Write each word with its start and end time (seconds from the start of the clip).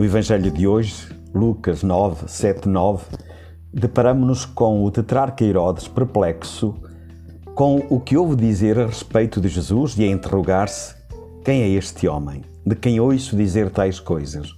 No 0.00 0.06
Evangelho 0.06 0.50
de 0.50 0.66
hoje, 0.66 1.08
Lucas 1.34 1.82
9, 1.82 2.26
7, 2.26 2.66
9, 2.66 3.04
deparamos-nos 3.70 4.46
com 4.46 4.82
o 4.82 4.90
tetrarca 4.90 5.44
Herodes 5.44 5.88
perplexo 5.88 6.74
com 7.54 7.84
o 7.90 8.00
que 8.00 8.16
ouve 8.16 8.34
dizer 8.34 8.78
a 8.78 8.86
respeito 8.86 9.42
de 9.42 9.48
Jesus 9.48 9.98
e 9.98 10.04
a 10.04 10.06
interrogar-se: 10.06 10.94
quem 11.44 11.60
é 11.60 11.68
este 11.68 12.08
homem? 12.08 12.42
De 12.64 12.74
quem 12.74 12.98
ouço 12.98 13.36
dizer 13.36 13.68
tais 13.68 14.00
coisas? 14.00 14.54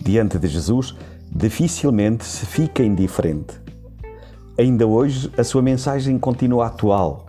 Diante 0.00 0.38
de 0.38 0.46
Jesus, 0.46 0.94
dificilmente 1.28 2.24
se 2.24 2.46
fica 2.46 2.84
indiferente. 2.84 3.60
Ainda 4.56 4.86
hoje, 4.86 5.32
a 5.36 5.42
sua 5.42 5.62
mensagem 5.62 6.16
continua 6.16 6.68
atual. 6.68 7.26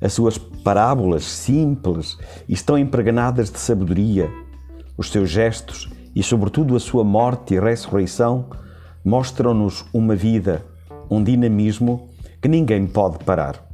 As 0.00 0.12
suas 0.12 0.36
parábolas 0.36 1.22
simples 1.22 2.18
estão 2.48 2.76
impregnadas 2.76 3.48
de 3.48 3.60
sabedoria. 3.60 4.28
Os 4.98 5.08
seus 5.08 5.30
gestos 5.30 5.88
e, 6.14 6.22
sobretudo, 6.22 6.76
a 6.76 6.80
sua 6.80 7.04
morte 7.04 7.54
e 7.54 7.60
ressurreição 7.60 8.46
mostram-nos 9.04 9.84
uma 9.92 10.14
vida, 10.14 10.64
um 11.10 11.22
dinamismo 11.22 12.08
que 12.40 12.48
ninguém 12.48 12.86
pode 12.86 13.24
parar. 13.24 13.66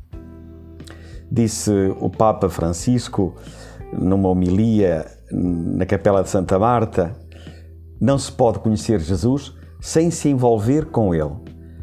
Disse 1.30 1.70
o 2.00 2.08
Papa 2.08 2.48
Francisco 2.48 3.34
numa 3.92 4.28
homilia 4.28 5.06
na 5.30 5.84
Capela 5.86 6.22
de 6.22 6.30
Santa 6.30 6.58
Marta: 6.58 7.16
não 8.00 8.18
se 8.18 8.30
pode 8.30 8.58
conhecer 8.60 9.00
Jesus 9.00 9.54
sem 9.80 10.10
se 10.10 10.28
envolver 10.28 10.86
com 10.86 11.14
Ele, 11.14 11.34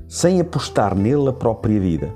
sem 0.08 0.40
apostar 0.40 0.96
nele 0.96 1.30
a 1.30 1.34
própria 1.34 1.80
vida. 1.80 2.14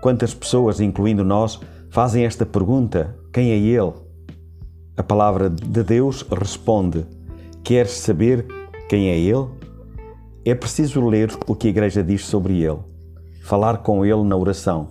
Quantas 0.00 0.32
pessoas, 0.32 0.80
incluindo 0.80 1.24
nós, 1.24 1.60
fazem 1.90 2.24
esta 2.24 2.46
pergunta: 2.46 3.16
quem 3.32 3.50
é 3.50 3.56
Ele? 3.56 3.92
A 4.98 5.02
palavra 5.04 5.48
de 5.48 5.84
Deus 5.84 6.22
responde: 6.22 7.06
Queres 7.62 7.92
saber 7.92 8.44
quem 8.88 9.10
é 9.10 9.16
Ele? 9.16 9.46
É 10.44 10.56
preciso 10.56 11.06
ler 11.06 11.30
o 11.46 11.54
que 11.54 11.68
a 11.68 11.70
Igreja 11.70 12.02
diz 12.02 12.24
sobre 12.24 12.60
Ele, 12.60 12.80
falar 13.44 13.78
com 13.78 14.04
Ele 14.04 14.24
na 14.24 14.36
oração 14.36 14.88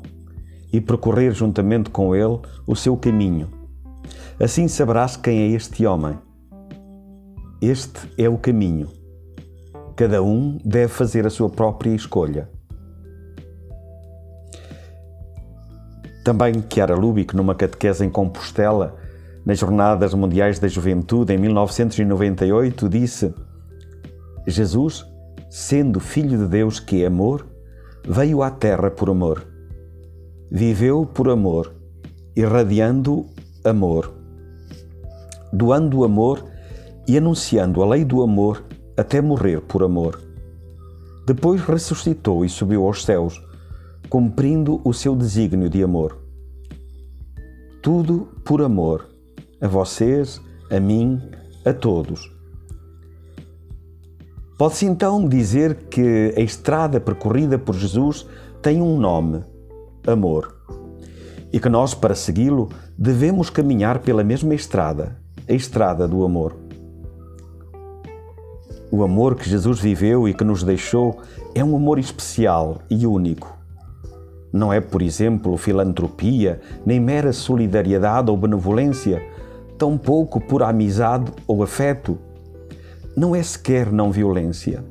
e 0.71 0.79
percorrer 0.79 1.33
juntamente 1.33 1.89
com 1.89 2.15
Ele 2.15 2.39
o 2.65 2.73
seu 2.73 2.95
caminho. 2.95 3.49
Assim 4.39 4.69
saberás 4.69 5.17
quem 5.17 5.41
é 5.41 5.47
este 5.47 5.85
homem. 5.85 6.17
Este 7.61 8.09
é 8.17 8.29
o 8.29 8.37
caminho. 8.37 8.87
Cada 9.97 10.23
um 10.23 10.57
deve 10.63 10.87
fazer 10.87 11.27
a 11.27 11.29
sua 11.29 11.49
própria 11.49 11.93
escolha. 11.93 12.49
Também 16.23 16.63
Chiara 16.71 16.95
Lubick, 16.95 17.35
numa 17.35 17.55
catequese 17.55 18.05
em 18.05 18.09
Compostela, 18.09 18.95
nas 19.47 19.59
Jornadas 19.59 20.13
Mundiais 20.13 20.59
da 20.59 20.67
Juventude, 20.67 21.33
em 21.33 21.37
1998, 21.37 22.89
disse: 22.89 23.33
Jesus, 24.45 25.05
sendo 25.49 26.01
Filho 26.01 26.37
de 26.37 26.47
Deus 26.47 26.81
que 26.81 27.01
é 27.01 27.07
amor, 27.07 27.47
veio 28.05 28.43
à 28.43 28.51
Terra 28.51 28.91
por 28.91 29.09
amor. 29.09 29.47
Viveu 30.51 31.05
por 31.05 31.29
amor, 31.29 31.73
irradiando 32.35 33.25
amor, 33.63 34.13
doando 35.53 36.03
amor 36.03 36.43
e 37.07 37.17
anunciando 37.17 37.81
a 37.81 37.87
lei 37.87 38.03
do 38.03 38.21
amor 38.21 38.61
até 38.97 39.21
morrer 39.21 39.61
por 39.61 39.81
amor. 39.81 40.19
Depois 41.25 41.61
ressuscitou 41.61 42.43
e 42.43 42.49
subiu 42.49 42.85
aos 42.85 43.05
céus, 43.05 43.41
cumprindo 44.09 44.81
o 44.83 44.93
seu 44.93 45.15
desígnio 45.15 45.69
de 45.69 45.81
amor. 45.81 46.17
Tudo 47.81 48.27
por 48.43 48.61
amor, 48.61 49.16
a 49.61 49.67
vocês, 49.67 50.41
a 50.69 50.79
mim, 50.79 51.21
a 51.65 51.73
todos. 51.73 52.31
Pode-se 54.57 54.85
então 54.85 55.27
dizer 55.27 55.75
que 55.89 56.33
a 56.35 56.41
estrada 56.41 56.99
percorrida 56.99 57.59
por 57.59 57.75
Jesus 57.75 58.25
tem 58.61 58.81
um 58.81 58.97
nome: 58.97 59.43
amor. 60.05 60.55
E 61.53 61.59
que 61.59 61.69
nós, 61.69 61.93
para 61.93 62.15
segui-lo, 62.15 62.69
devemos 62.97 63.49
caminhar 63.49 63.99
pela 63.99 64.23
mesma 64.23 64.55
estrada, 64.55 65.17
a 65.47 65.53
estrada 65.53 66.07
do 66.07 66.23
amor. 66.25 66.55
O 68.89 69.03
amor 69.03 69.35
que 69.35 69.49
Jesus 69.49 69.79
viveu 69.79 70.27
e 70.27 70.33
que 70.33 70.43
nos 70.43 70.63
deixou 70.63 71.21
é 71.53 71.63
um 71.63 71.75
amor 71.75 71.99
especial 71.99 72.79
e 72.89 73.05
único. 73.05 73.55
Não 74.51 74.71
é, 74.71 74.79
por 74.79 75.01
exemplo, 75.01 75.57
filantropia, 75.57 76.61
nem 76.85 76.99
mera 76.99 77.33
solidariedade 77.33 78.31
ou 78.31 78.37
benevolência, 78.37 79.21
tampouco 79.77 80.39
pura 80.39 80.67
amizade 80.67 81.31
ou 81.45 81.63
afeto. 81.63 82.17
Não 83.15 83.35
é 83.35 83.41
sequer 83.41 83.91
não 83.91 84.11
violência. 84.11 84.83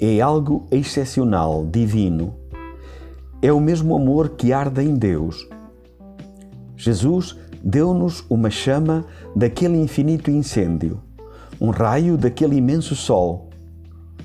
É 0.00 0.20
algo 0.20 0.66
excepcional, 0.70 1.66
divino. 1.66 2.34
É 3.40 3.52
o 3.52 3.60
mesmo 3.60 3.94
amor 3.96 4.30
que 4.30 4.52
arde 4.52 4.82
em 4.82 4.94
Deus. 4.94 5.48
Jesus 6.76 7.38
deu-nos 7.62 8.24
uma 8.28 8.50
chama 8.50 9.04
daquele 9.36 9.76
infinito 9.76 10.30
incêndio 10.30 11.00
um 11.62 11.70
raio 11.70 12.18
daquele 12.18 12.56
imenso 12.56 12.96
sol, 12.96 13.48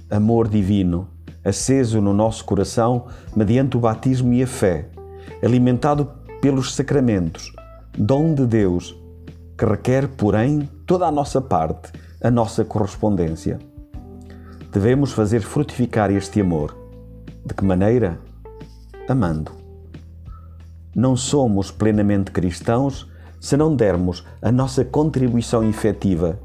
amor 0.09 0.47
divino, 0.47 1.07
aceso 1.45 2.01
no 2.01 2.11
nosso 2.11 2.43
coração 2.43 3.05
mediante 3.35 3.77
o 3.77 3.79
batismo 3.79 4.33
e 4.33 4.41
a 4.41 4.47
fé, 4.47 4.89
alimentado 5.43 6.09
pelos 6.41 6.73
sacramentos, 6.73 7.53
dom 7.95 8.33
de 8.33 8.43
Deus, 8.43 8.99
que 9.57 9.65
requer, 9.65 10.07
porém, 10.09 10.69
toda 10.85 11.07
a 11.07 11.11
nossa 11.11 11.41
parte, 11.41 11.91
a 12.21 12.29
nossa 12.29 12.63
correspondência. 12.63 13.57
Devemos 14.71 15.11
fazer 15.11 15.41
frutificar 15.41 16.11
este 16.11 16.41
amor. 16.41 16.77
De 17.43 17.53
que 17.53 17.65
maneira? 17.65 18.19
Amando. 19.09 19.51
Não 20.95 21.15
somos 21.15 21.71
plenamente 21.71 22.31
cristãos 22.31 23.09
se 23.39 23.55
não 23.57 23.75
dermos 23.75 24.23
a 24.41 24.51
nossa 24.51 24.83
contribuição 24.83 25.63
efetiva 25.63 26.39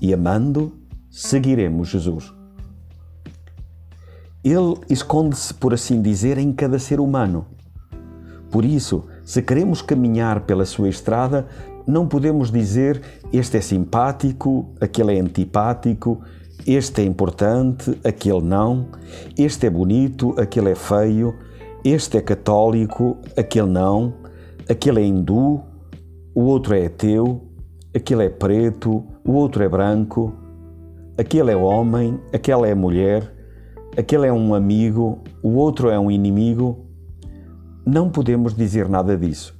e 0.00 0.12
amando, 0.12 0.72
seguiremos 1.10 1.88
Jesus. 1.88 2.32
Ele 4.44 4.74
esconde-se, 4.90 5.54
por 5.54 5.72
assim 5.72 6.02
dizer, 6.02 6.38
em 6.38 6.52
cada 6.52 6.78
ser 6.78 6.98
humano. 6.98 7.46
Por 8.50 8.64
isso, 8.64 9.04
se 9.24 9.40
queremos 9.40 9.80
caminhar 9.80 10.40
pela 10.40 10.66
sua 10.66 10.88
estrada, 10.88 11.46
não 11.86 12.06
podemos 12.06 12.50
dizer 12.50 13.00
este 13.32 13.56
é 13.56 13.60
simpático, 13.60 14.70
aquele 14.80 15.16
é 15.16 15.20
antipático, 15.20 16.20
este 16.66 17.02
é 17.02 17.04
importante, 17.04 17.98
aquele 18.04 18.42
não, 18.42 18.88
este 19.36 19.66
é 19.66 19.70
bonito, 19.70 20.34
aquele 20.38 20.70
é 20.70 20.74
feio, 20.74 21.34
este 21.84 22.16
é 22.18 22.20
católico, 22.20 23.18
aquele 23.36 23.68
não, 23.68 24.14
aquele 24.68 25.00
é 25.00 25.04
hindu, 25.04 25.60
o 26.34 26.42
outro 26.42 26.74
é 26.74 26.86
ateu, 26.86 27.42
aquele 27.94 28.26
é 28.26 28.28
preto, 28.28 29.04
o 29.24 29.32
outro 29.32 29.62
é 29.62 29.68
branco, 29.68 30.32
aquele 31.18 31.50
é 31.50 31.56
homem, 31.56 32.18
aquela 32.32 32.66
é 32.66 32.74
mulher, 32.74 33.32
aquele 33.96 34.26
é 34.26 34.32
um 34.32 34.54
amigo, 34.54 35.22
o 35.42 35.54
outro 35.54 35.90
é 35.90 35.98
um 35.98 36.10
inimigo. 36.10 36.86
Não 37.84 38.08
podemos 38.08 38.54
dizer 38.54 38.88
nada 38.88 39.16
disso. 39.16 39.54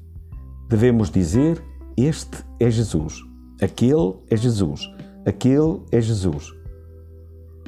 Devemos 0.69 1.11
dizer: 1.11 1.63
Este 1.97 2.45
é 2.59 2.71
Jesus, 2.71 3.21
aquele 3.61 4.15
é 4.31 4.37
Jesus, 4.37 4.81
aquele 5.27 5.81
é 5.91 6.01
Jesus. 6.01 6.53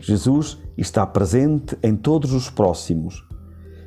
Jesus 0.00 0.58
está 0.76 1.06
presente 1.06 1.78
em 1.82 1.96
todos 1.96 2.32
os 2.32 2.50
próximos 2.50 3.22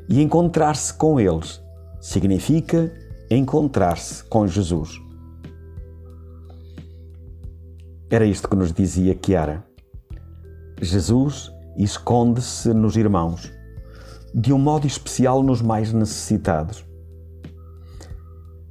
e 0.09 0.21
encontrar-se 0.21 0.93
com 0.93 1.19
eles 1.19 1.61
significa 1.99 2.93
encontrar-se 3.29 4.23
com 4.23 4.47
Jesus. 4.47 5.01
Era 8.09 8.25
isto 8.25 8.47
que 8.47 8.56
nos 8.56 8.71
dizia 8.71 9.17
Chiara. 9.21 9.65
Jesus 10.81 11.51
esconde-se 11.77 12.73
nos 12.73 12.95
irmãos, 12.95 13.51
de 14.33 14.53
um 14.53 14.57
modo 14.57 14.88
especial 14.88 15.44
nos 15.44 15.62
mais 15.62 15.91
necessitados. 15.91 16.85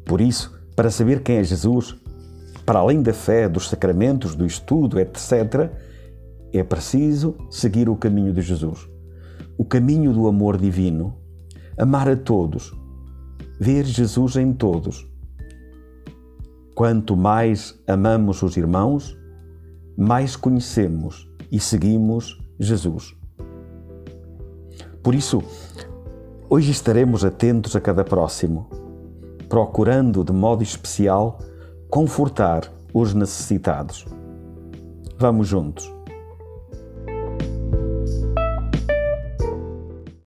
Por 0.05 0.21
isso, 0.21 0.56
para 0.77 0.91
saber 0.91 1.23
quem 1.23 1.39
é 1.39 1.45
Jesus, 1.45 1.97
para 2.67 2.81
além 2.81 3.03
da 3.03 3.15
fé, 3.15 3.49
dos 3.49 3.71
sacramentos, 3.71 4.35
do 4.35 4.45
estudo, 4.45 5.01
etc., 5.01 5.71
é 6.53 6.63
preciso 6.63 7.35
seguir 7.51 7.89
o 7.89 7.97
caminho 7.97 8.33
de 8.33 8.43
Jesus, 8.43 8.89
o 9.59 9.65
caminho 9.65 10.13
do 10.13 10.29
amor 10.29 10.59
divino, 10.59 11.17
amar 11.79 12.09
a 12.09 12.17
todos, 12.17 12.75
ver 13.59 13.85
Jesus 13.85 14.37
em 14.37 14.53
todos. 14.53 15.09
Quanto 16.75 17.17
mais 17.17 17.79
amamos 17.87 18.43
os 18.43 18.57
irmãos, 18.57 19.19
mais 19.97 20.37
conhecemos 20.37 21.27
e 21.51 21.59
seguimos 21.59 22.39
Jesus. 22.61 23.17
Por 25.03 25.15
isso, 25.15 25.43
hoje 26.51 26.71
estaremos 26.71 27.25
atentos 27.25 27.75
a 27.77 27.81
cada 27.81 28.05
próximo, 28.05 28.69
procurando 29.49 30.25
de 30.25 30.33
modo 30.33 30.63
especial 30.63 31.39
confortar 31.89 32.71
os 32.93 33.15
necessitados. 33.15 34.07
Vamos 35.19 35.49
juntos. 35.49 35.96